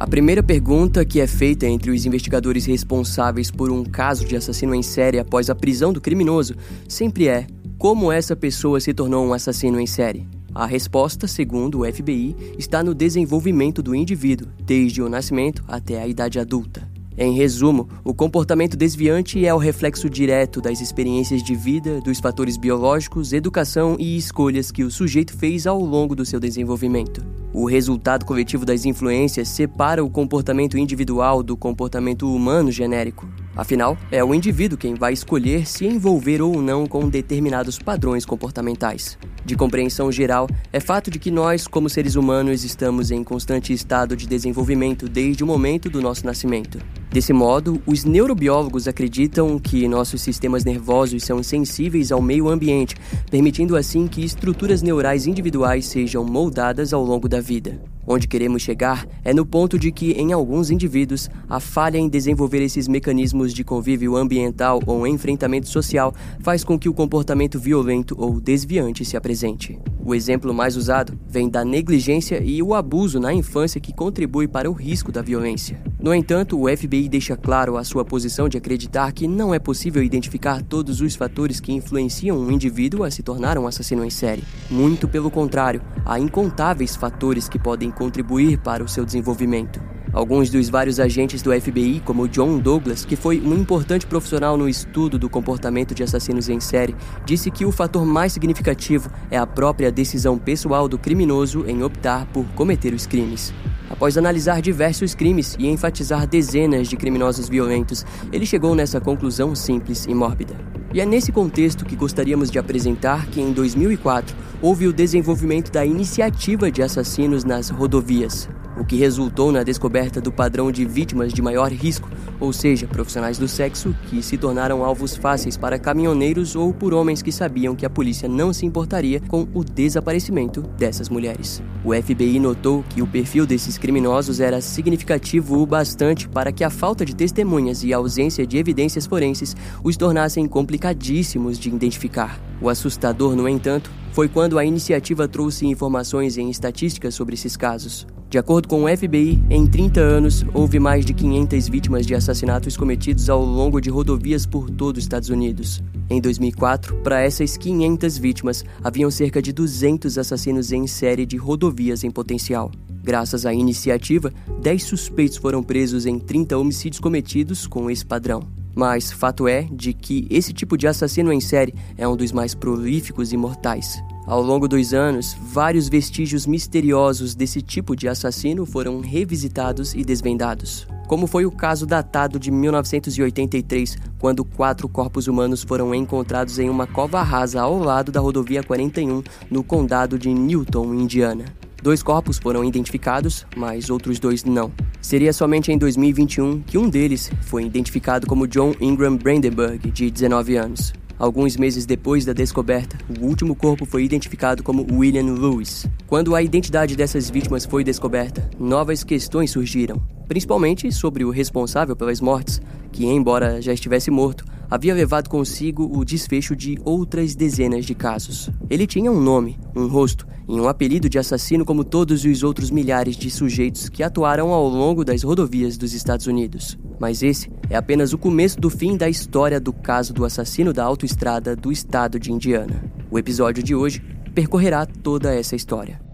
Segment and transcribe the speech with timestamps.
[0.00, 4.74] A primeira pergunta que é feita entre os investigadores responsáveis por um caso de assassino
[4.74, 6.54] em série após a prisão do criminoso
[6.88, 10.26] sempre é: como essa pessoa se tornou um assassino em série?
[10.54, 16.06] A resposta, segundo o FBI, está no desenvolvimento do indivíduo, desde o nascimento até a
[16.06, 16.88] idade adulta.
[17.14, 22.56] Em resumo, o comportamento desviante é o reflexo direto das experiências de vida, dos fatores
[22.56, 27.22] biológicos, educação e escolhas que o sujeito fez ao longo do seu desenvolvimento.
[27.52, 33.28] O resultado coletivo das influências separa o comportamento individual do comportamento humano genérico.
[33.56, 39.18] Afinal, é o indivíduo quem vai escolher se envolver ou não com determinados padrões comportamentais.
[39.44, 44.16] De compreensão geral, é fato de que nós, como seres humanos, estamos em constante estado
[44.16, 46.78] de desenvolvimento desde o momento do nosso nascimento.
[47.10, 52.94] Desse modo, os neurobiólogos acreditam que nossos sistemas nervosos são sensíveis ao meio ambiente,
[53.30, 57.80] permitindo assim que estruturas neurais individuais sejam moldadas ao longo da vida.
[58.06, 62.62] Onde queremos chegar é no ponto de que, em alguns indivíduos, a falha em desenvolver
[62.62, 68.40] esses mecanismos de convívio ambiental ou enfrentamento social faz com que o comportamento violento ou
[68.40, 69.78] desviante se apresente.
[70.02, 74.70] O exemplo mais usado vem da negligência e o abuso na infância que contribui para
[74.70, 75.80] o risco da violência.
[76.00, 80.02] No entanto, o FBI deixa claro a sua posição de acreditar que não é possível
[80.02, 84.42] identificar todos os fatores que influenciam um indivíduo a se tornar um assassino em série.
[84.70, 89.80] Muito pelo contrário, há incontáveis fatores que podem contribuir para o seu desenvolvimento.
[90.12, 94.68] Alguns dos vários agentes do FBI, como John Douglas, que foi um importante profissional no
[94.68, 99.46] estudo do comportamento de assassinos em série, disse que o fator mais significativo é a
[99.46, 103.54] própria decisão pessoal do criminoso em optar por cometer os crimes.
[103.88, 110.06] Após analisar diversos crimes e enfatizar dezenas de criminosos violentos, ele chegou nessa conclusão simples
[110.06, 110.56] e mórbida.
[110.92, 115.86] E é nesse contexto que gostaríamos de apresentar que em 2004 houve o desenvolvimento da
[115.86, 118.48] iniciativa de assassinos nas rodovias,
[118.80, 122.08] o que resultou na descoberta do padrão de vítimas de maior risco,
[122.40, 127.20] ou seja, profissionais do sexo que se tornaram alvos fáceis para caminhoneiros ou por homens
[127.20, 131.62] que sabiam que a polícia não se importaria com o desaparecimento dessas mulheres.
[131.84, 136.70] O FBI notou que o perfil desses criminosos era significativo o bastante para que a
[136.70, 139.54] falta de testemunhas e a ausência de evidências forenses
[139.84, 142.40] os tornassem complicadíssimos de identificar.
[142.62, 148.06] O assustador, no entanto, foi quando a iniciativa trouxe informações em estatísticas sobre esses casos.
[148.30, 152.76] De acordo com o FBI, em 30 anos, houve mais de 500 vítimas de assassinatos
[152.76, 155.82] cometidos ao longo de rodovias por todo os Estados Unidos.
[156.08, 162.04] Em 2004, para essas 500 vítimas, haviam cerca de 200 assassinos em série de rodovias
[162.04, 162.70] em potencial.
[163.02, 168.44] Graças à iniciativa, 10 suspeitos foram presos em 30 homicídios cometidos com esse padrão.
[168.76, 172.54] Mas fato é de que esse tipo de assassino em série é um dos mais
[172.54, 174.00] prolíficos e mortais.
[174.30, 180.86] Ao longo dos anos, vários vestígios misteriosos desse tipo de assassino foram revisitados e desvendados.
[181.08, 186.86] Como foi o caso datado de 1983, quando quatro corpos humanos foram encontrados em uma
[186.86, 189.20] cova rasa ao lado da rodovia 41,
[189.50, 191.46] no condado de Newton, Indiana.
[191.82, 194.70] Dois corpos foram identificados, mas outros dois não.
[195.02, 200.54] Seria somente em 2021 que um deles foi identificado como John Ingram Brandenburg, de 19
[200.54, 200.92] anos.
[201.20, 205.86] Alguns meses depois da descoberta, o último corpo foi identificado como William Lewis.
[206.06, 212.22] Quando a identidade dessas vítimas foi descoberta, novas questões surgiram, principalmente sobre o responsável pelas
[212.22, 212.58] mortes,
[212.90, 218.48] que, embora já estivesse morto, havia levado consigo o desfecho de outras dezenas de casos.
[218.70, 222.70] Ele tinha um nome, um rosto e um apelido de assassino como todos os outros
[222.70, 226.78] milhares de sujeitos que atuaram ao longo das rodovias dos Estados Unidos.
[226.98, 230.84] Mas esse é apenas o começo do fim da história do caso do assassino da
[230.84, 232.84] autoestrada do estado de Indiana.
[233.10, 234.02] O episódio de hoje
[234.34, 236.09] percorrerá toda essa história.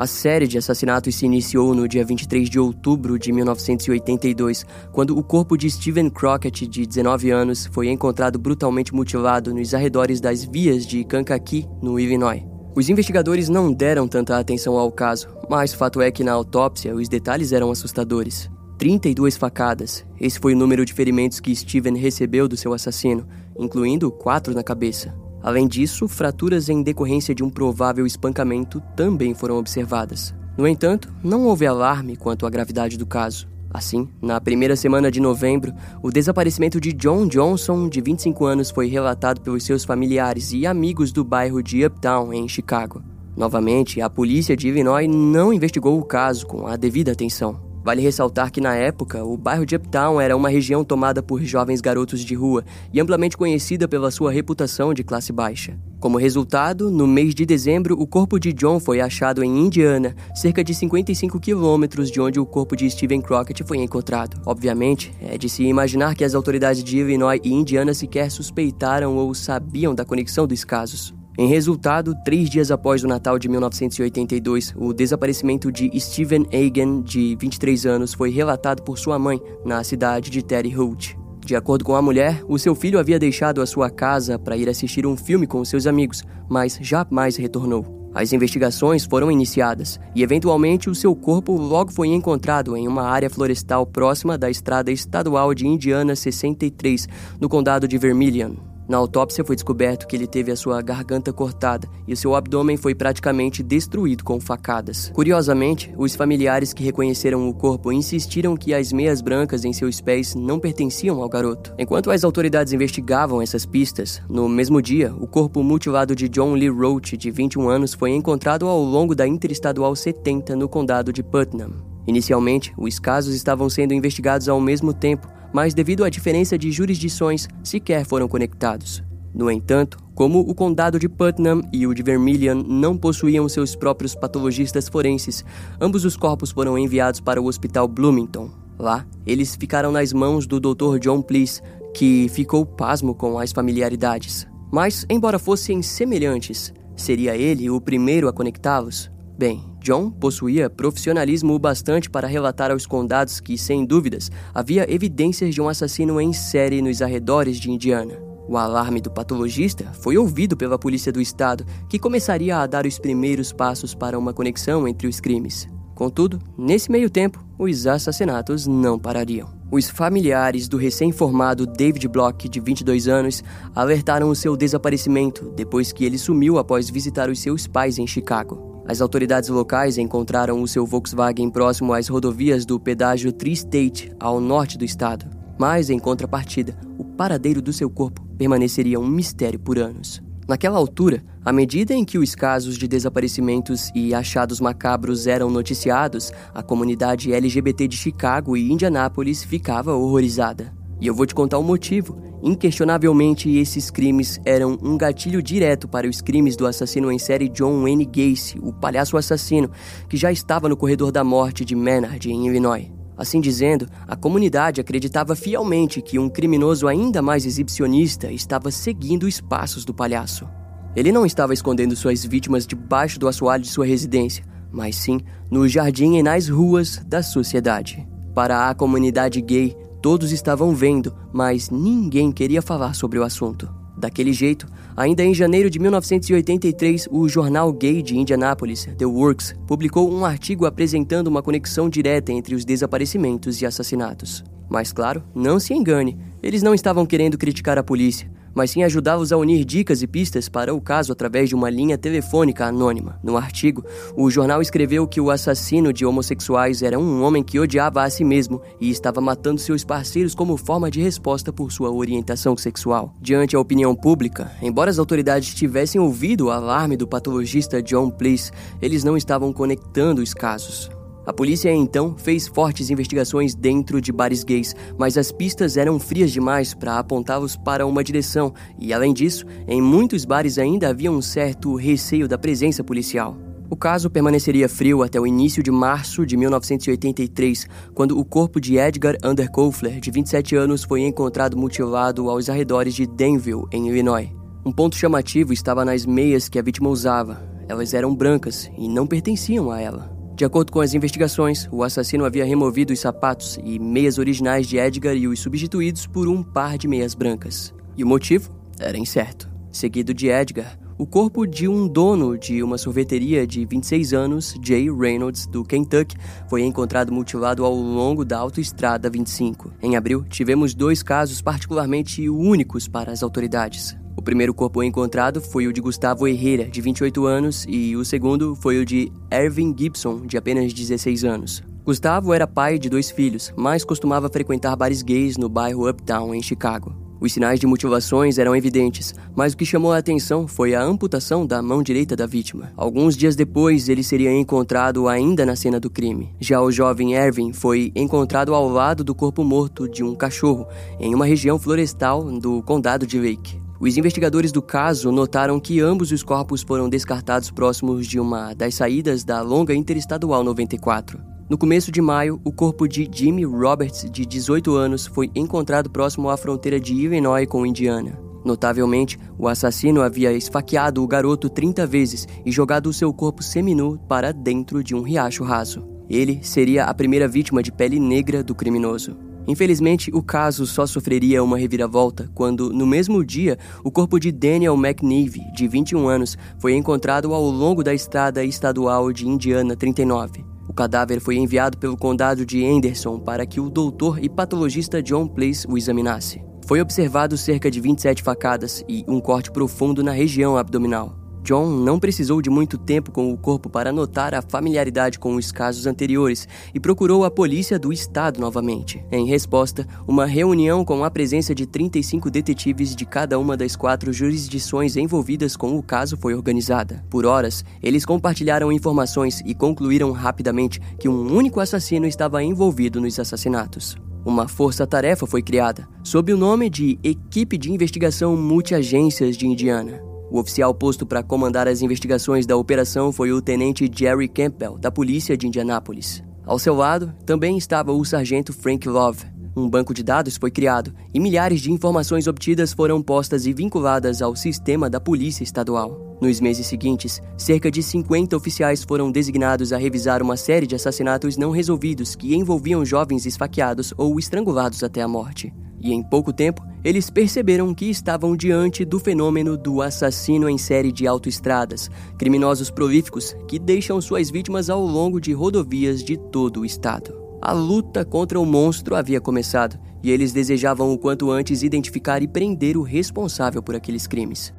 [0.00, 5.24] A série de assassinatos se iniciou no dia 23 de outubro de 1982, quando o
[5.24, 10.86] corpo de Steven Crockett, de 19 anos, foi encontrado brutalmente mutilado nos arredores das vias
[10.86, 12.44] de Kankakee, no Illinois.
[12.76, 17.08] Os investigadores não deram tanta atenção ao caso, mas fato é que na autópsia os
[17.08, 18.48] detalhes eram assustadores.
[18.78, 23.26] 32 facadas, esse foi o número de ferimentos que Steven recebeu do seu assassino,
[23.58, 25.12] incluindo quatro na cabeça.
[25.42, 30.34] Além disso, fraturas em decorrência de um provável espancamento também foram observadas.
[30.56, 33.48] No entanto, não houve alarme quanto à gravidade do caso.
[33.70, 38.88] Assim, na primeira semana de novembro, o desaparecimento de John Johnson, de 25 anos, foi
[38.88, 43.02] relatado pelos seus familiares e amigos do bairro de Uptown, em Chicago.
[43.36, 47.67] Novamente, a polícia de Illinois não investigou o caso com a devida atenção.
[47.88, 51.80] Vale ressaltar que na época, o bairro de Uptown era uma região tomada por jovens
[51.80, 52.62] garotos de rua
[52.92, 55.74] e amplamente conhecida pela sua reputação de classe baixa.
[55.98, 60.62] Como resultado, no mês de dezembro, o corpo de John foi achado em Indiana, cerca
[60.62, 64.38] de 55 quilômetros de onde o corpo de Steven Crockett foi encontrado.
[64.44, 69.32] Obviamente, é de se imaginar que as autoridades de Illinois e Indiana sequer suspeitaram ou
[69.32, 71.17] sabiam da conexão dos casos.
[71.40, 77.36] Em resultado, três dias após o Natal de 1982, o desaparecimento de Stephen Hagen, de
[77.40, 81.16] 23 anos, foi relatado por sua mãe na cidade de Terre Haute.
[81.46, 84.68] De acordo com a mulher, o seu filho havia deixado a sua casa para ir
[84.68, 88.10] assistir um filme com seus amigos, mas jamais retornou.
[88.12, 93.30] As investigações foram iniciadas e, eventualmente, o seu corpo logo foi encontrado em uma área
[93.30, 97.06] florestal próxima da estrada estadual de Indiana 63,
[97.40, 98.67] no condado de Vermilion.
[98.88, 102.78] Na autópsia foi descoberto que ele teve a sua garganta cortada e o seu abdômen
[102.78, 105.10] foi praticamente destruído com facadas.
[105.14, 110.34] Curiosamente, os familiares que reconheceram o corpo insistiram que as meias brancas em seus pés
[110.34, 111.74] não pertenciam ao garoto.
[111.78, 116.70] Enquanto as autoridades investigavam essas pistas, no mesmo dia, o corpo mutilado de John Lee
[116.70, 121.72] Roach, de 21 anos, foi encontrado ao longo da Interestadual 70 no condado de Putnam.
[122.06, 127.48] Inicialmente, os casos estavam sendo investigados ao mesmo tempo, mas devido à diferença de jurisdições,
[127.62, 129.02] sequer foram conectados.
[129.34, 134.14] No entanto, como o condado de Putnam e o de Vermilion não possuíam seus próprios
[134.14, 135.44] patologistas forenses,
[135.80, 138.50] ambos os corpos foram enviados para o Hospital Bloomington.
[138.78, 140.98] Lá, eles ficaram nas mãos do Dr.
[141.00, 141.60] John Please,
[141.94, 144.46] que ficou pasmo com as familiaridades.
[144.72, 149.10] Mas, embora fossem semelhantes, seria ele o primeiro a conectá-los?
[149.38, 155.54] Bem, John possuía profissionalismo o bastante para relatar aos condados que, sem dúvidas, havia evidências
[155.54, 158.14] de um assassino em série nos arredores de Indiana.
[158.48, 162.98] O alarme do patologista foi ouvido pela polícia do estado, que começaria a dar os
[162.98, 165.68] primeiros passos para uma conexão entre os crimes.
[165.94, 169.50] Contudo, nesse meio tempo, os assassinatos não parariam.
[169.70, 176.04] Os familiares do recém-formado David Block, de 22 anos, alertaram o seu desaparecimento depois que
[176.04, 178.67] ele sumiu após visitar os seus pais em Chicago.
[178.88, 184.78] As autoridades locais encontraram o seu Volkswagen próximo às rodovias do pedágio Tri-State, ao norte
[184.78, 185.26] do estado.
[185.58, 190.22] Mas, em contrapartida, o paradeiro do seu corpo permaneceria um mistério por anos.
[190.48, 196.32] Naquela altura, à medida em que os casos de desaparecimentos e achados macabros eram noticiados,
[196.54, 200.77] a comunidade LGBT de Chicago e Indianápolis ficava horrorizada.
[201.00, 202.18] E eu vou te contar o motivo.
[202.42, 207.82] Inquestionavelmente, esses crimes eram um gatilho direto para os crimes do assassino em série John
[207.82, 209.70] Wayne Gacy, o palhaço assassino,
[210.08, 212.90] que já estava no corredor da morte de Menard, em Illinois.
[213.16, 219.40] Assim dizendo, a comunidade acreditava fielmente que um criminoso ainda mais exibicionista estava seguindo os
[219.40, 220.48] passos do palhaço.
[220.94, 225.66] Ele não estava escondendo suas vítimas debaixo do assoalho de sua residência, mas sim no
[225.66, 228.06] jardim e nas ruas da sociedade.
[228.34, 233.68] Para a comunidade gay, Todos estavam vendo, mas ninguém queria falar sobre o assunto.
[233.96, 240.08] Daquele jeito, ainda em janeiro de 1983, o jornal gay de Indianápolis, The Works, publicou
[240.12, 244.44] um artigo apresentando uma conexão direta entre os desaparecimentos e assassinatos.
[244.68, 249.30] Mas claro, não se engane, eles não estavam querendo criticar a polícia mas sim ajudá-los
[249.30, 253.16] a unir dicas e pistas para o caso através de uma linha telefônica anônima.
[253.22, 253.84] No artigo,
[254.16, 258.24] o jornal escreveu que o assassino de homossexuais era um homem que odiava a si
[258.24, 263.14] mesmo e estava matando seus parceiros como forma de resposta por sua orientação sexual.
[263.22, 268.50] Diante a opinião pública, embora as autoridades tivessem ouvido o alarme do patologista John Place,
[268.82, 270.97] eles não estavam conectando os casos.
[271.28, 276.32] A polícia então fez fortes investigações dentro de bares gays, mas as pistas eram frias
[276.32, 281.20] demais para apontá-los para uma direção, e além disso, em muitos bares ainda havia um
[281.20, 283.36] certo receio da presença policial.
[283.68, 288.78] O caso permaneceria frio até o início de março de 1983, quando o corpo de
[288.78, 294.30] Edgar Underkoffler, de 27 anos, foi encontrado mutilado aos arredores de Danville, em Illinois.
[294.64, 297.46] Um ponto chamativo estava nas meias que a vítima usava.
[297.68, 300.17] Elas eram brancas e não pertenciam a ela.
[300.38, 304.76] De acordo com as investigações, o assassino havia removido os sapatos e meias originais de
[304.76, 307.74] Edgar e os substituídos por um par de meias brancas.
[307.96, 309.50] E o motivo era incerto.
[309.72, 314.88] Seguido de Edgar, o corpo de um dono de uma sorveteria de 26 anos, Jay
[314.88, 316.16] Reynolds, do Kentucky,
[316.48, 319.72] foi encontrado mutilado ao longo da Autoestrada 25.
[319.82, 323.96] Em abril, tivemos dois casos particularmente únicos para as autoridades.
[324.18, 328.56] O primeiro corpo encontrado foi o de Gustavo Herrera, de 28 anos, e o segundo
[328.56, 331.62] foi o de Ervin Gibson, de apenas 16 anos.
[331.84, 336.42] Gustavo era pai de dois filhos, mas costumava frequentar bares gays no bairro Uptown, em
[336.42, 336.92] Chicago.
[337.20, 341.46] Os sinais de mutilações eram evidentes, mas o que chamou a atenção foi a amputação
[341.46, 342.72] da mão direita da vítima.
[342.76, 346.34] Alguns dias depois, ele seria encontrado ainda na cena do crime.
[346.40, 350.66] Já o jovem Ervin foi encontrado ao lado do corpo morto de um cachorro
[350.98, 353.67] em uma região florestal do condado de Lake.
[353.80, 358.74] Os investigadores do caso notaram que ambos os corpos foram descartados próximos de uma das
[358.74, 361.20] saídas da longa interestadual 94.
[361.48, 366.28] No começo de maio, o corpo de Jimmy Roberts, de 18 anos, foi encontrado próximo
[366.28, 368.18] à fronteira de Illinois com Indiana.
[368.44, 373.96] Notavelmente, o assassino havia esfaqueado o garoto 30 vezes e jogado o seu corpo seminu
[374.08, 375.86] para dentro de um riacho raso.
[376.10, 379.27] Ele seria a primeira vítima de pele negra do criminoso.
[379.48, 384.74] Infelizmente, o caso só sofreria uma reviravolta quando, no mesmo dia, o corpo de Daniel
[384.74, 390.44] McNeeve, de 21 anos, foi encontrado ao longo da estrada estadual de Indiana 39.
[390.68, 395.26] O cadáver foi enviado pelo condado de Anderson para que o doutor e patologista John
[395.26, 396.42] Place o examinasse.
[396.66, 401.27] Foi observado cerca de 27 facadas e um corte profundo na região abdominal.
[401.48, 405.50] John não precisou de muito tempo com o corpo para notar a familiaridade com os
[405.50, 409.02] casos anteriores e procurou a polícia do estado novamente.
[409.10, 414.12] Em resposta, uma reunião com a presença de 35 detetives de cada uma das quatro
[414.12, 417.02] jurisdições envolvidas com o caso foi organizada.
[417.08, 423.18] Por horas, eles compartilharam informações e concluíram rapidamente que um único assassino estava envolvido nos
[423.18, 423.96] assassinatos.
[424.22, 430.07] Uma força-tarefa foi criada, sob o nome de Equipe de Investigação Multiagências de Indiana.
[430.30, 434.90] O oficial posto para comandar as investigações da operação foi o tenente Jerry Campbell, da
[434.90, 436.22] polícia de Indianápolis.
[436.44, 439.24] Ao seu lado também estava o sargento Frank Love.
[439.56, 444.20] Um banco de dados foi criado e milhares de informações obtidas foram postas e vinculadas
[444.20, 446.16] ao sistema da Polícia Estadual.
[446.20, 451.36] Nos meses seguintes, cerca de 50 oficiais foram designados a revisar uma série de assassinatos
[451.36, 455.52] não resolvidos que envolviam jovens esfaqueados ou estrangulados até a morte.
[455.80, 460.92] E em pouco tempo, eles perceberam que estavam diante do fenômeno do assassino em série
[460.92, 466.64] de autoestradas, criminosos prolíficos que deixam suas vítimas ao longo de rodovias de todo o
[466.64, 467.16] estado.
[467.40, 472.28] A luta contra o monstro havia começado e eles desejavam o quanto antes identificar e
[472.28, 474.52] prender o responsável por aqueles crimes.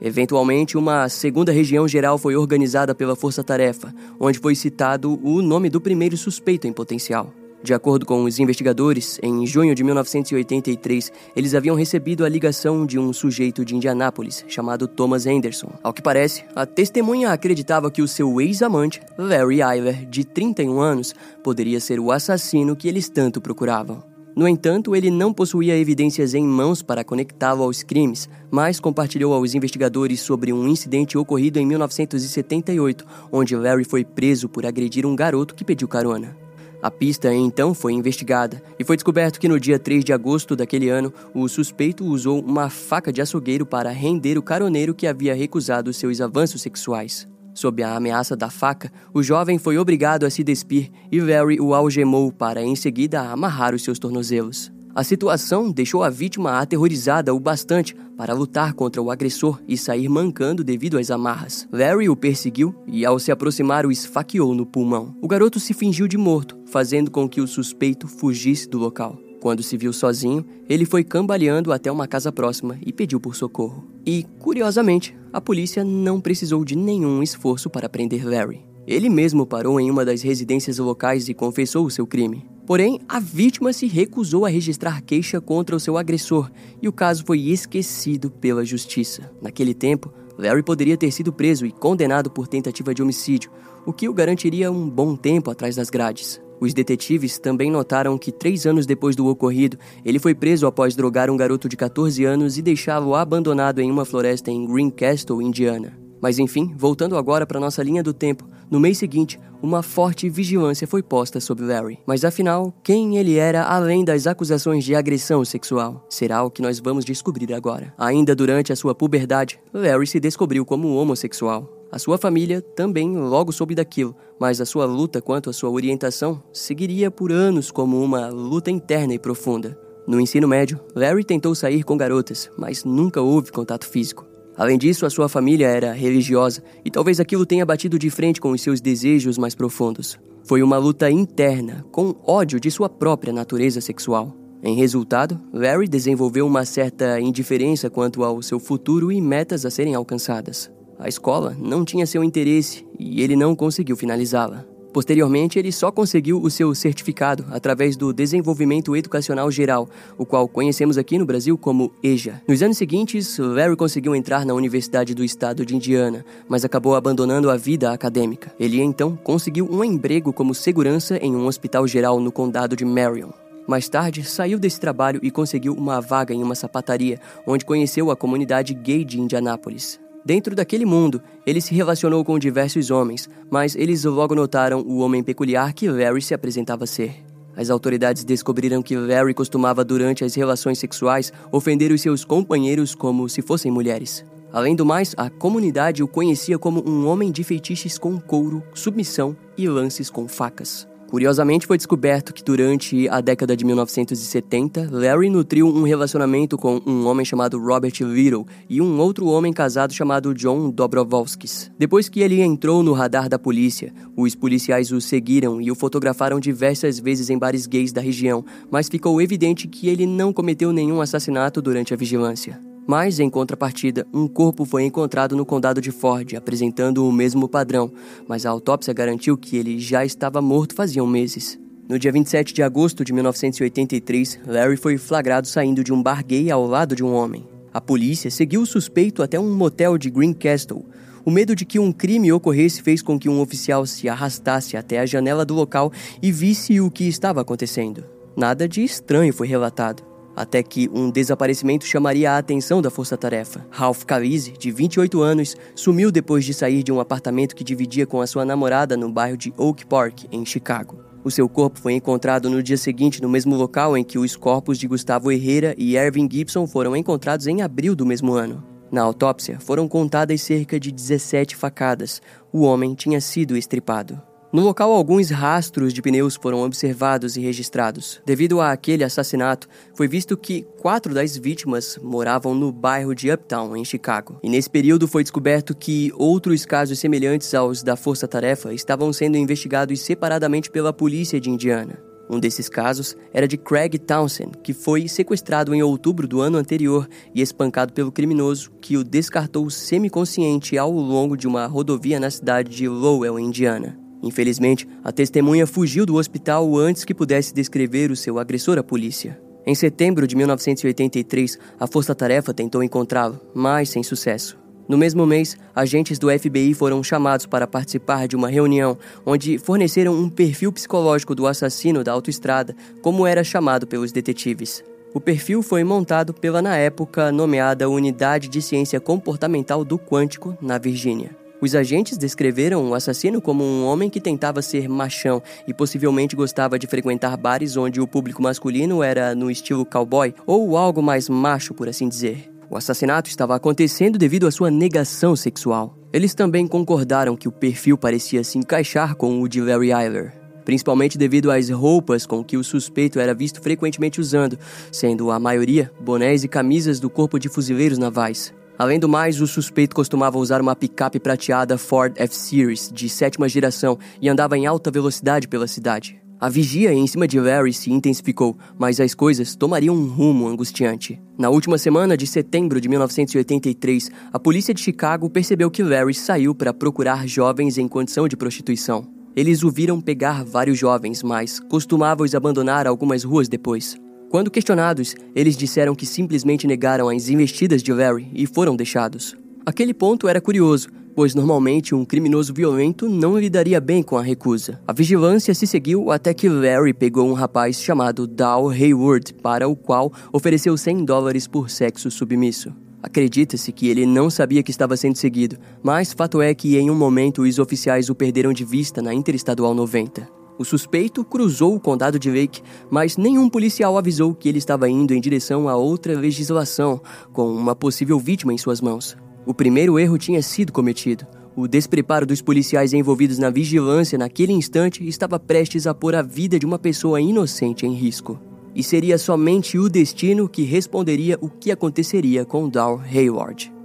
[0.00, 5.68] Eventualmente, uma segunda região geral foi organizada pela Força Tarefa, onde foi citado o nome
[5.68, 7.32] do primeiro suspeito em potencial.
[7.60, 12.98] De acordo com os investigadores, em junho de 1983, eles haviam recebido a ligação de
[12.98, 15.72] um sujeito de Indianápolis chamado Thomas Anderson.
[15.82, 21.12] Ao que parece, a testemunha acreditava que o seu ex-amante, Larry Eiler, de 31 anos,
[21.42, 24.07] poderia ser o assassino que eles tanto procuravam.
[24.38, 29.52] No entanto, ele não possuía evidências em mãos para conectá-lo aos crimes, mas compartilhou aos
[29.52, 35.56] investigadores sobre um incidente ocorrido em 1978, onde Larry foi preso por agredir um garoto
[35.56, 36.36] que pediu carona.
[36.80, 40.88] A pista então foi investigada e foi descoberto que no dia 3 de agosto daquele
[40.88, 45.92] ano, o suspeito usou uma faca de açougueiro para render o caroneiro que havia recusado
[45.92, 47.26] seus avanços sexuais.
[47.58, 51.74] Sob a ameaça da faca, o jovem foi obrigado a se despir e Larry o
[51.74, 54.70] algemou para em seguida amarrar os seus tornozelos.
[54.94, 60.08] A situação deixou a vítima aterrorizada o bastante para lutar contra o agressor e sair
[60.08, 61.66] mancando devido às amarras.
[61.72, 65.16] Larry o perseguiu e, ao se aproximar, o esfaqueou no pulmão.
[65.20, 69.18] O garoto se fingiu de morto, fazendo com que o suspeito fugisse do local.
[69.40, 73.84] Quando se viu sozinho, ele foi cambaleando até uma casa próxima e pediu por socorro.
[74.10, 78.64] E, curiosamente, a polícia não precisou de nenhum esforço para prender Larry.
[78.86, 82.48] Ele mesmo parou em uma das residências locais e confessou o seu crime.
[82.66, 86.50] Porém, a vítima se recusou a registrar queixa contra o seu agressor
[86.80, 89.30] e o caso foi esquecido pela justiça.
[89.42, 93.50] Naquele tempo, Larry poderia ter sido preso e condenado por tentativa de homicídio,
[93.84, 96.40] o que o garantiria um bom tempo atrás das grades.
[96.60, 101.30] Os detetives também notaram que três anos depois do ocorrido, ele foi preso após drogar
[101.30, 105.98] um garoto de 14 anos e deixá-lo abandonado em uma floresta em Greencastle, Indiana.
[106.20, 110.86] Mas enfim, voltando agora para nossa linha do tempo, no mês seguinte, uma forte vigilância
[110.86, 111.98] foi posta sobre Larry.
[112.06, 116.04] Mas afinal, quem ele era além das acusações de agressão sexual?
[116.08, 117.94] Será o que nós vamos descobrir agora.
[117.96, 121.77] Ainda durante a sua puberdade, Larry se descobriu como homossexual.
[121.90, 126.42] A sua família também logo soube daquilo, mas a sua luta quanto à sua orientação
[126.52, 129.78] seguiria por anos como uma luta interna e profunda.
[130.06, 134.26] No ensino médio, Larry tentou sair com garotas, mas nunca houve contato físico.
[134.56, 138.50] Além disso, a sua família era religiosa e talvez aquilo tenha batido de frente com
[138.50, 140.18] os seus desejos mais profundos.
[140.44, 144.34] Foi uma luta interna, com ódio de sua própria natureza sexual.
[144.62, 149.94] Em resultado, Larry desenvolveu uma certa indiferença quanto ao seu futuro e metas a serem
[149.94, 150.70] alcançadas.
[150.98, 154.64] A escola não tinha seu interesse e ele não conseguiu finalizá-la.
[154.92, 160.98] Posteriormente, ele só conseguiu o seu certificado através do Desenvolvimento Educacional Geral, o qual conhecemos
[160.98, 162.42] aqui no Brasil como EJA.
[162.48, 167.50] Nos anos seguintes, Larry conseguiu entrar na Universidade do Estado de Indiana, mas acabou abandonando
[167.50, 168.52] a vida acadêmica.
[168.58, 173.30] Ele então conseguiu um emprego como segurança em um hospital geral no condado de Marion.
[173.68, 178.16] Mais tarde, saiu desse trabalho e conseguiu uma vaga em uma sapataria, onde conheceu a
[178.16, 180.00] comunidade gay de Indianápolis.
[180.28, 185.22] Dentro daquele mundo, ele se relacionou com diversos homens, mas eles logo notaram o homem
[185.22, 187.24] peculiar que Larry se apresentava ser.
[187.56, 193.26] As autoridades descobriram que Larry costumava, durante as relações sexuais, ofender os seus companheiros como
[193.26, 194.22] se fossem mulheres.
[194.52, 199.34] Além do mais, a comunidade o conhecia como um homem de feitiços com couro, submissão
[199.56, 200.86] e lances com facas.
[201.08, 207.06] Curiosamente, foi descoberto que durante a década de 1970, Larry nutriu um relacionamento com um
[207.06, 211.70] homem chamado Robert Little e um outro homem casado chamado John Dobrovolskis.
[211.78, 216.38] Depois que ele entrou no radar da polícia, os policiais o seguiram e o fotografaram
[216.38, 221.00] diversas vezes em bares gays da região, mas ficou evidente que ele não cometeu nenhum
[221.00, 222.67] assassinato durante a vigilância.
[222.88, 227.92] Mas, em contrapartida, um corpo foi encontrado no condado de Ford, apresentando o mesmo padrão,
[228.26, 231.60] mas a autópsia garantiu que ele já estava morto faziam meses.
[231.86, 236.50] No dia 27 de agosto de 1983, Larry foi flagrado saindo de um bar gay
[236.50, 237.46] ao lado de um homem.
[237.74, 240.86] A polícia seguiu o suspeito até um motel de Greencastle.
[241.26, 244.98] O medo de que um crime ocorresse fez com que um oficial se arrastasse até
[244.98, 245.92] a janela do local
[246.22, 248.02] e visse o que estava acontecendo.
[248.34, 250.07] Nada de estranho foi relatado
[250.38, 253.66] até que um desaparecimento chamaria a atenção da força-tarefa.
[253.70, 258.20] Ralph Cavise, de 28 anos, sumiu depois de sair de um apartamento que dividia com
[258.20, 261.02] a sua namorada no bairro de Oak Park, em Chicago.
[261.24, 264.78] O seu corpo foi encontrado no dia seguinte no mesmo local em que os corpos
[264.78, 268.62] de Gustavo Herrera e Ervin Gibson foram encontrados em abril do mesmo ano.
[268.90, 272.22] Na autópsia, foram contadas cerca de 17 facadas.
[272.52, 274.27] O homem tinha sido estripado.
[274.50, 278.18] No local, alguns rastros de pneus foram observados e registrados.
[278.24, 283.76] Devido a aquele assassinato, foi visto que quatro das vítimas moravam no bairro de Uptown,
[283.76, 284.38] em Chicago.
[284.42, 289.36] E nesse período foi descoberto que outros casos semelhantes aos da Força Tarefa estavam sendo
[289.36, 292.02] investigados separadamente pela polícia de Indiana.
[292.30, 297.06] Um desses casos era de Craig Townsend, que foi sequestrado em outubro do ano anterior
[297.34, 302.74] e espancado pelo criminoso que o descartou semiconsciente ao longo de uma rodovia na cidade
[302.74, 304.07] de Lowell, Indiana.
[304.22, 309.40] Infelizmente, a testemunha fugiu do hospital antes que pudesse descrever o seu agressor à polícia.
[309.66, 314.58] Em setembro de 1983, a Força Tarefa tentou encontrá-lo, mas sem sucesso.
[314.88, 320.14] No mesmo mês, agentes do FBI foram chamados para participar de uma reunião onde forneceram
[320.14, 324.82] um perfil psicológico do assassino da autoestrada, como era chamado pelos detetives.
[325.12, 330.78] O perfil foi montado pela, na época, nomeada Unidade de Ciência Comportamental do Quântico, na
[330.78, 331.36] Virgínia.
[331.60, 336.78] Os agentes descreveram o assassino como um homem que tentava ser machão e possivelmente gostava
[336.78, 341.74] de frequentar bares onde o público masculino era no estilo cowboy ou algo mais macho,
[341.74, 342.48] por assim dizer.
[342.70, 345.96] O assassinato estava acontecendo devido à sua negação sexual.
[346.12, 350.32] Eles também concordaram que o perfil parecia se encaixar com o de Larry Eiler,
[350.64, 354.58] principalmente devido às roupas com que o suspeito era visto frequentemente usando,
[354.92, 358.54] sendo a maioria bonés e camisas do Corpo de Fuzileiros Navais.
[358.78, 363.98] Além do mais, o suspeito costumava usar uma picape prateada Ford F-Series de sétima geração
[364.22, 366.20] e andava em alta velocidade pela cidade.
[366.40, 371.20] A vigia em cima de Larry se intensificou, mas as coisas tomariam um rumo angustiante.
[371.36, 376.54] Na última semana de setembro de 1983, a polícia de Chicago percebeu que Larry saiu
[376.54, 379.04] para procurar jovens em condição de prostituição.
[379.34, 383.96] Eles o viram pegar vários jovens, mas costumava os abandonar algumas ruas depois.
[384.30, 389.34] Quando questionados, eles disseram que simplesmente negaram as investidas de Larry e foram deixados.
[389.64, 394.80] Aquele ponto era curioso, pois normalmente um criminoso violento não lidaria bem com a recusa.
[394.86, 399.74] A vigilância se seguiu até que Larry pegou um rapaz chamado Dow Hayward, para o
[399.74, 402.70] qual ofereceu 100 dólares por sexo submisso.
[403.02, 406.94] Acredita-se que ele não sabia que estava sendo seguido, mas fato é que em um
[406.94, 410.37] momento os oficiais o perderam de vista na Interestadual 90.
[410.58, 415.14] O suspeito cruzou o condado de Lake, mas nenhum policial avisou que ele estava indo
[415.14, 417.00] em direção a outra legislação,
[417.32, 419.16] com uma possível vítima em suas mãos.
[419.46, 421.24] O primeiro erro tinha sido cometido.
[421.54, 426.58] O despreparo dos policiais envolvidos na vigilância naquele instante estava prestes a pôr a vida
[426.58, 428.38] de uma pessoa inocente em risco.
[428.74, 433.77] E seria somente o destino que responderia o que aconteceria com Dow Hayward.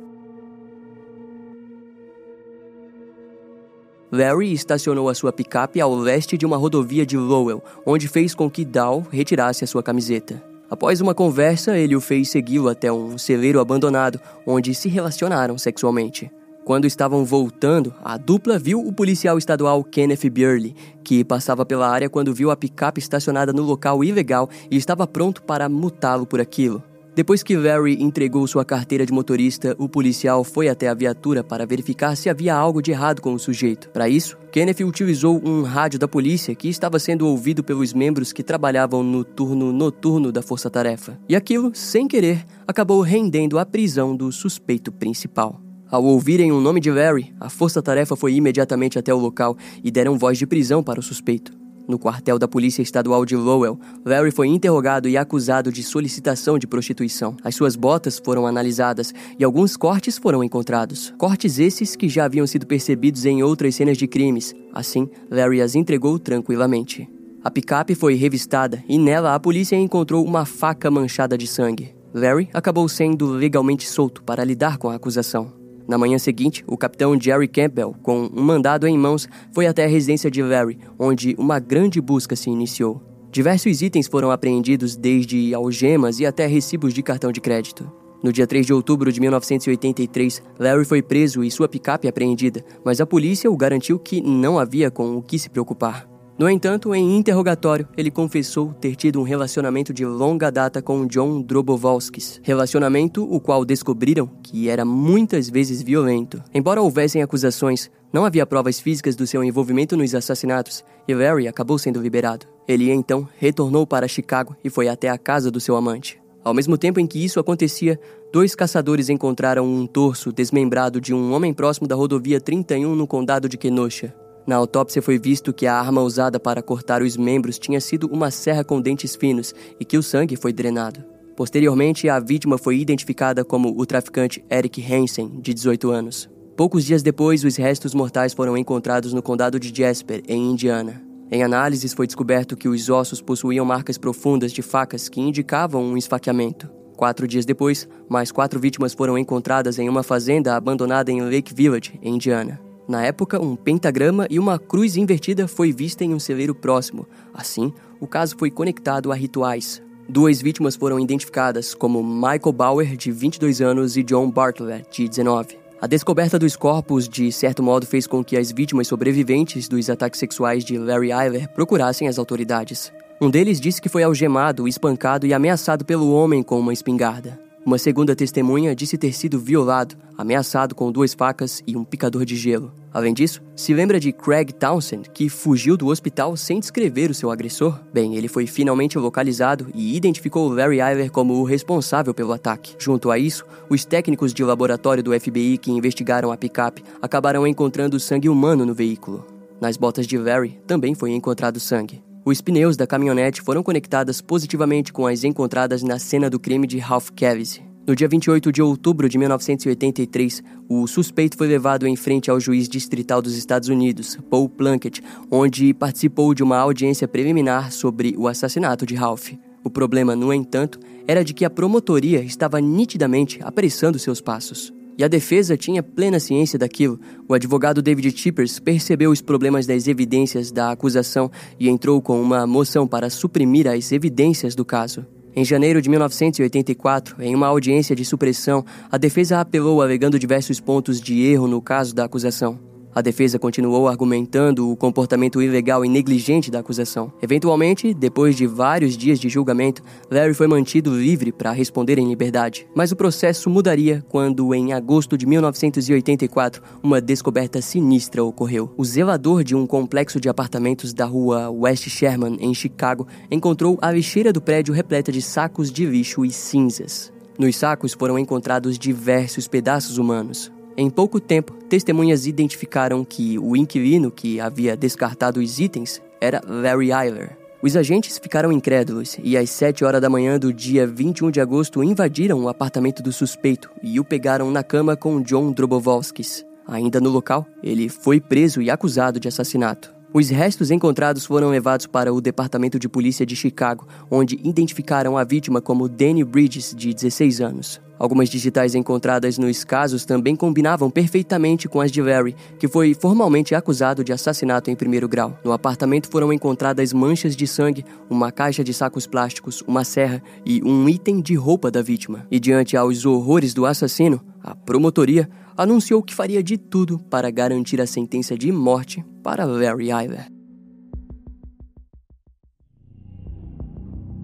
[4.13, 8.47] Larry estacionou a sua picape ao leste de uma rodovia de Lowell, onde fez com
[8.47, 10.39] que Dow retirasse a sua camiseta.
[10.69, 16.31] Após uma conversa, ele o fez segui-lo até um celeiro abandonado, onde se relacionaram sexualmente.
[16.63, 22.07] Quando estavam voltando, a dupla viu o policial estadual Kenneth Burley, que passava pela área
[22.07, 26.83] quando viu a picape estacionada no local ilegal e estava pronto para mutá-lo por aquilo.
[27.15, 31.63] Depois que Larry entregou sua carteira de motorista, o policial foi até a viatura para
[31.63, 33.87] verificar se havia algo de errado com o sujeito.
[33.89, 38.41] Para isso, Kenneth utilizou um rádio da polícia que estava sendo ouvido pelos membros que
[38.41, 41.19] trabalhavam no turno noturno da Força Tarefa.
[41.29, 45.61] E aquilo, sem querer, acabou rendendo a prisão do suspeito principal.
[45.91, 50.17] Ao ouvirem o nome de Larry, a força-tarefa foi imediatamente até o local e deram
[50.17, 51.62] voz de prisão para o suspeito.
[51.87, 56.65] No quartel da Polícia Estadual de Lowell, Larry foi interrogado e acusado de solicitação de
[56.65, 57.35] prostituição.
[57.43, 61.13] As suas botas foram analisadas e alguns cortes foram encontrados.
[61.17, 64.55] Cortes esses que já haviam sido percebidos em outras cenas de crimes.
[64.73, 67.09] Assim, Larry as entregou tranquilamente.
[67.43, 71.93] A picape foi revistada e nela a polícia encontrou uma faca manchada de sangue.
[72.13, 75.62] Larry acabou sendo legalmente solto para lidar com a acusação.
[75.87, 79.87] Na manhã seguinte, o capitão Jerry Campbell, com um mandado em mãos, foi até a
[79.87, 83.01] residência de Larry, onde uma grande busca se iniciou.
[83.31, 87.91] Diversos itens foram apreendidos, desde algemas e até recibos de cartão de crédito.
[88.23, 93.01] No dia 3 de outubro de 1983, Larry foi preso e sua picape apreendida, mas
[93.01, 96.12] a polícia o garantiu que não havia com o que se preocupar.
[96.37, 101.41] No entanto, em interrogatório, ele confessou ter tido um relacionamento de longa data com John
[101.43, 106.43] Drobovolskis, relacionamento o qual descobriram que era muitas vezes violento.
[106.51, 111.77] Embora houvessem acusações, não havia provas físicas do seu envolvimento nos assassinatos e Larry acabou
[111.77, 112.47] sendo liberado.
[112.67, 116.19] Ele então retornou para Chicago e foi até a casa do seu amante.
[116.43, 117.99] Ao mesmo tempo em que isso acontecia,
[118.33, 123.47] dois caçadores encontraram um torso desmembrado de um homem próximo da rodovia 31 no condado
[123.47, 124.13] de Kenosha.
[124.45, 128.29] Na autópsia foi visto que a arma usada para cortar os membros tinha sido uma
[128.29, 131.03] serra com dentes finos e que o sangue foi drenado.
[131.35, 136.29] Posteriormente, a vítima foi identificada como o traficante Eric Hansen, de 18 anos.
[136.55, 141.01] Poucos dias depois, os restos mortais foram encontrados no condado de Jasper, em Indiana.
[141.31, 145.97] Em análises, foi descoberto que os ossos possuíam marcas profundas de facas que indicavam um
[145.97, 146.69] esfaqueamento.
[146.95, 151.99] Quatro dias depois, mais quatro vítimas foram encontradas em uma fazenda abandonada em Lake Village,
[152.03, 152.72] em Indiana.
[152.87, 157.07] Na época, um pentagrama e uma cruz invertida foi vista em um celeiro próximo.
[157.33, 159.81] Assim, o caso foi conectado a rituais.
[160.07, 165.57] Duas vítimas foram identificadas como Michael Bauer, de 22 anos, e John Bartlett, de 19.
[165.79, 170.19] A descoberta dos corpos, de certo modo, fez com que as vítimas sobreviventes dos ataques
[170.19, 172.91] sexuais de Larry Eiler procurassem as autoridades.
[173.21, 177.39] Um deles disse que foi algemado, espancado e ameaçado pelo homem com uma espingarda.
[177.65, 182.35] Uma segunda testemunha disse ter sido violado, ameaçado com duas facas e um picador de
[182.35, 182.73] gelo.
[182.93, 187.31] Além disso, se lembra de Craig Townsend, que fugiu do hospital sem descrever o seu
[187.31, 187.79] agressor?
[187.93, 192.75] Bem, ele foi finalmente localizado e identificou Larry Eiler como o responsável pelo ataque.
[192.77, 197.97] Junto a isso, os técnicos de laboratório do FBI que investigaram a picape acabaram encontrando
[197.97, 199.25] sangue humano no veículo.
[199.61, 202.03] Nas botas de Larry também foi encontrado sangue.
[202.25, 206.77] Os pneus da caminhonete foram conectadas positivamente com as encontradas na cena do crime de
[206.77, 207.61] Ralph Kevise.
[207.85, 212.69] No dia 28 de outubro de 1983, o suspeito foi levado em frente ao juiz
[212.69, 218.85] distrital dos Estados Unidos, Paul Plunkett, onde participou de uma audiência preliminar sobre o assassinato
[218.85, 219.33] de Ralph.
[219.61, 224.73] O problema, no entanto, era de que a promotoria estava nitidamente apressando seus passos.
[224.97, 226.99] E a defesa tinha plena ciência daquilo.
[227.27, 232.45] O advogado David Chippers percebeu os problemas das evidências da acusação e entrou com uma
[232.45, 235.05] moção para suprimir as evidências do caso.
[235.35, 241.01] Em janeiro de 1984, em uma audiência de supressão, a defesa apelou alegando diversos pontos
[241.01, 242.72] de erro no caso da acusação.
[242.95, 247.11] A defesa continuou argumentando o comportamento ilegal e negligente da acusação.
[247.21, 252.67] Eventualmente, depois de vários dias de julgamento, Larry foi mantido livre para responder em liberdade.
[252.75, 258.71] Mas o processo mudaria quando, em agosto de 1984, uma descoberta sinistra ocorreu.
[258.77, 263.91] O zelador de um complexo de apartamentos da rua West Sherman, em Chicago, encontrou a
[263.91, 267.11] lixeira do prédio repleta de sacos de lixo e cinzas.
[267.39, 270.51] Nos sacos foram encontrados diversos pedaços humanos.
[270.75, 276.91] Em pouco tempo, testemunhas identificaram que o inquilino que havia descartado os itens era Larry
[276.91, 277.37] Eiler.
[277.61, 281.83] Os agentes ficaram incrédulos e às 7 horas da manhã do dia 21 de agosto
[281.83, 286.43] invadiram o apartamento do suspeito e o pegaram na cama com John Drobovolskis.
[286.67, 289.92] Ainda no local, ele foi preso e acusado de assassinato.
[290.13, 295.23] Os restos encontrados foram levados para o Departamento de Polícia de Chicago, onde identificaram a
[295.23, 297.81] vítima como Danny Bridges, de 16 anos.
[297.97, 303.55] Algumas digitais encontradas nos casos também combinavam perfeitamente com as de Larry, que foi formalmente
[303.55, 305.35] acusado de assassinato em primeiro grau.
[305.43, 310.61] No apartamento foram encontradas manchas de sangue, uma caixa de sacos plásticos, uma serra e
[310.63, 312.27] um item de roupa da vítima.
[312.29, 317.79] E diante aos horrores do assassino, a promotoria anunciou que faria de tudo para garantir
[317.81, 320.33] a sentença de morte para Larry Iver.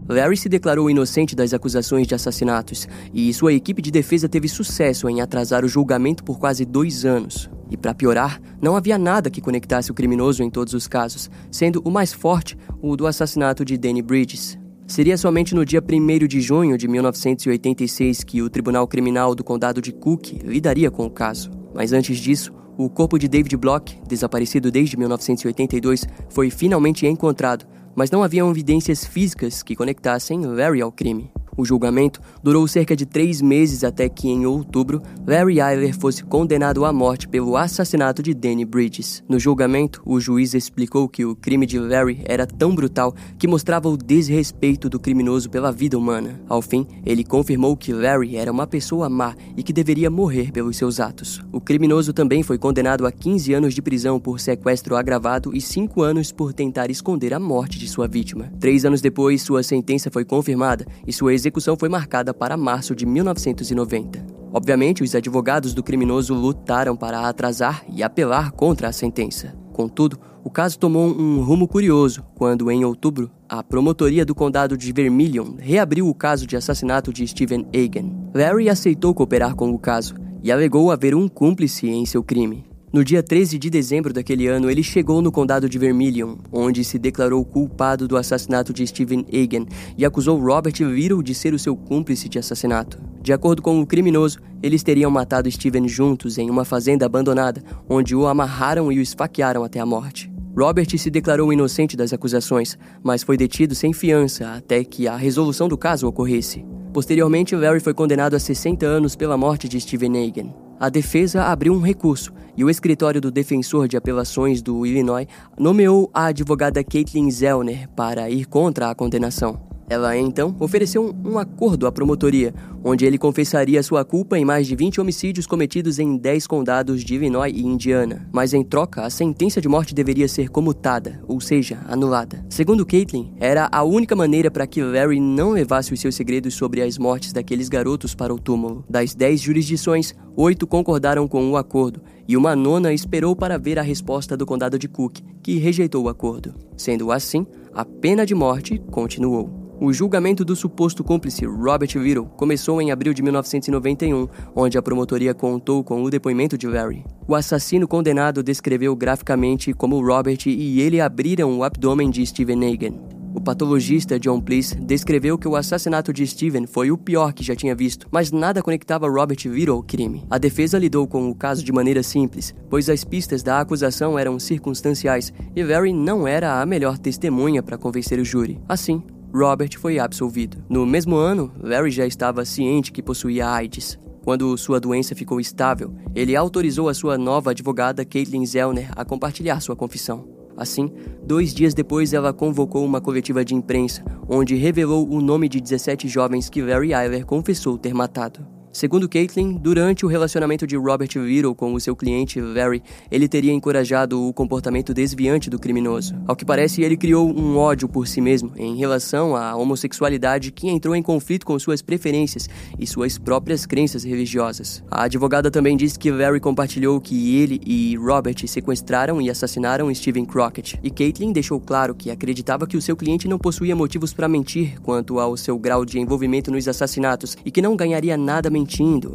[0.09, 5.07] Larry se declarou inocente das acusações de assassinatos e sua equipe de defesa teve sucesso
[5.07, 7.47] em atrasar o julgamento por quase dois anos.
[7.69, 11.79] E para piorar, não havia nada que conectasse o criminoso em todos os casos, sendo
[11.85, 14.58] o mais forte o do assassinato de Danny Bridges.
[14.89, 19.79] Seria somente no dia 1 de junho de 1986 que o Tribunal Criminal do Condado
[19.79, 21.51] de Cook lidaria com o caso.
[21.75, 27.67] Mas antes disso, o corpo de David Block, desaparecido desde 1982, foi finalmente encontrado
[27.99, 31.29] mas não haviam evidências físicas que conectassem Larry ao crime.
[31.59, 36.85] O julgamento durou cerca de três meses até que, em outubro, Larry Eiler fosse condenado
[36.85, 39.21] à morte pelo assassinato de Danny Bridges.
[39.27, 43.89] No julgamento, o juiz explicou que o crime de Larry era tão brutal que mostrava
[43.89, 46.39] o desrespeito do criminoso pela vida humana.
[46.47, 50.77] Ao fim, ele confirmou que Larry era uma pessoa má e que deveria morrer pelos
[50.77, 51.43] seus atos.
[51.51, 56.01] O criminoso também foi condenado a 15 anos de prisão por sequestro agravado e 5
[56.01, 58.49] anos por tentar esconder a morte de sua vítima.
[58.61, 62.95] Três anos depois, sua sentença foi confirmada e sua execução execução foi marcada para março
[62.95, 64.25] de 1990.
[64.53, 69.55] Obviamente, os advogados do criminoso lutaram para atrasar e apelar contra a sentença.
[69.73, 74.91] Contudo, o caso tomou um rumo curioso quando, em outubro, a promotoria do condado de
[74.91, 78.09] Vermilion reabriu o caso de assassinato de Stephen Egan.
[78.33, 82.68] Larry aceitou cooperar com o caso e alegou haver um cúmplice em seu crime.
[82.91, 86.97] No dia 13 de dezembro daquele ano, ele chegou no condado de Vermilion, onde se
[86.97, 91.77] declarou culpado do assassinato de Stephen Egan e acusou Robert Little de ser o seu
[91.77, 92.99] cúmplice de assassinato.
[93.21, 98.15] De acordo com o criminoso, eles teriam matado Stephen juntos em uma fazenda abandonada, onde
[98.15, 100.31] o amarraram e o esfaquearam até a morte.
[100.57, 105.67] Robert se declarou inocente das acusações, mas foi detido sem fiança até que a resolução
[105.67, 106.65] do caso ocorresse.
[106.93, 110.49] Posteriormente, Larry foi condenado a 60 anos pela morte de Stephen Egan
[110.79, 116.09] a defesa abriu um recurso e o escritório do defensor de apelações do Illinois nomeou
[116.13, 119.68] a advogada Caitlin Zellner para ir contra a condenação.
[119.89, 124.75] Ela então ofereceu um acordo à promotoria, onde ele confessaria sua culpa em mais de
[124.75, 128.29] 20 homicídios cometidos em 10 condados de Illinois e Indiana.
[128.31, 132.45] Mas em troca, a sentença de morte deveria ser comutada, ou seja, anulada.
[132.49, 136.83] Segundo Caitlin, era a única maneira para que Larry não levasse os seus segredos sobre
[136.83, 138.85] as mortes daqueles garotos para o túmulo.
[138.87, 143.81] Das 10 jurisdições, oito concordaram com o acordo e uma nona esperou para ver a
[143.81, 146.53] resposta do condado de Cook, que rejeitou o acordo.
[146.77, 149.68] Sendo assim, a pena de morte continuou.
[149.81, 155.33] O julgamento do suposto cúmplice Robert Little começou em abril de 1991, onde a promotoria
[155.33, 157.05] contou com o depoimento de Larry.
[157.25, 162.99] O assassino condenado descreveu graficamente como Robert e ele abriram o abdômen de Steven Hagen.
[163.33, 167.55] O patologista John Please descreveu que o assassinato de Steven foi o pior que já
[167.55, 170.25] tinha visto, mas nada conectava Robert Little ao crime.
[170.29, 174.39] A defesa lidou com o caso de maneira simples, pois as pistas da acusação eram
[174.39, 178.59] circunstanciais e Larry não era a melhor testemunha para convencer o júri.
[178.67, 179.01] Assim,
[179.33, 180.63] Robert foi absolvido.
[180.67, 183.99] No mesmo ano, Larry já estava ciente que possuía AIDS.
[184.23, 189.59] Quando sua doença ficou estável, ele autorizou a sua nova advogada, Caitlin Zellner, a compartilhar
[189.61, 190.27] sua confissão.
[190.57, 190.91] Assim,
[191.23, 196.07] dois dias depois, ela convocou uma coletiva de imprensa, onde revelou o nome de 17
[196.07, 198.58] jovens que Larry Eiler confessou ter matado.
[198.71, 203.51] Segundo Caitlin, durante o relacionamento de Robert Little com o seu cliente Larry, ele teria
[203.51, 206.15] encorajado o comportamento desviante do criminoso.
[206.27, 210.69] Ao que parece, ele criou um ódio por si mesmo em relação à homossexualidade que
[210.69, 214.83] entrou em conflito com suas preferências e suas próprias crenças religiosas.
[214.91, 220.25] A advogada também disse que Larry compartilhou que ele e Robert sequestraram e assassinaram Steven
[220.25, 220.79] Crockett.
[220.83, 224.79] E Caitlin deixou claro que acreditava que o seu cliente não possuía motivos para mentir
[224.81, 228.58] quanto ao seu grau de envolvimento nos assassinatos e que não ganharia nada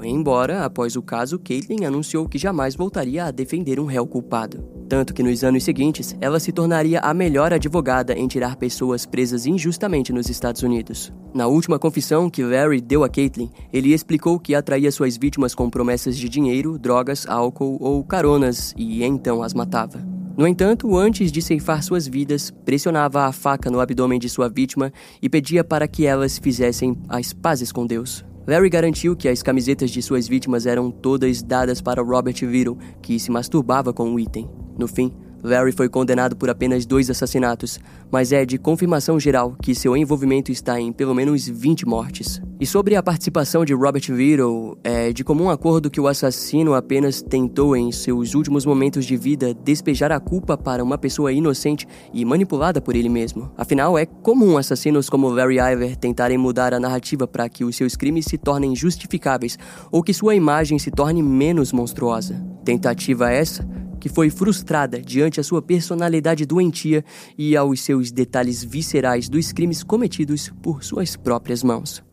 [0.05, 4.65] embora, após o caso, Caitlin anunciou que jamais voltaria a defender um réu culpado.
[4.89, 9.47] Tanto que nos anos seguintes, ela se tornaria a melhor advogada em tirar pessoas presas
[9.47, 11.13] injustamente nos Estados Unidos.
[11.33, 15.71] Na última confissão que Larry deu a Caitlin, ele explicou que atraía suas vítimas com
[15.71, 20.15] promessas de dinheiro, drogas, álcool ou caronas e então as matava.
[20.37, 24.93] No entanto, antes de ceifar suas vidas, pressionava a faca no abdômen de sua vítima
[25.23, 28.25] e pedia para que elas fizessem as pazes com Deus.
[28.47, 33.19] Larry garantiu que as camisetas de suas vítimas eram todas dadas para Robert Little, que
[33.19, 34.49] se masturbava com o item.
[34.79, 35.11] No fim,
[35.45, 37.79] Larry foi condenado por apenas dois assassinatos,
[38.11, 42.41] mas é de confirmação geral que seu envolvimento está em pelo menos 20 mortes.
[42.59, 47.21] E sobre a participação de Robert Little, é de comum acordo que o assassino apenas
[47.21, 52.25] tentou, em seus últimos momentos de vida, despejar a culpa para uma pessoa inocente e
[52.25, 53.53] manipulada por ele mesmo.
[53.55, 57.97] Afinal, é comum assassinos como Larry Iver tentarem mudar a narrativa para que os seus
[57.97, 59.59] crimes se tornem justificáveis
[59.93, 62.43] ou que sua imagem se torne menos monstruosa.
[62.65, 63.69] Tentativa essa
[64.05, 67.05] que foi frustrada diante a sua personalidade doentia
[67.37, 72.05] e aos seus detalhes viscerais dos crimes cometidos por suas próprias mãos.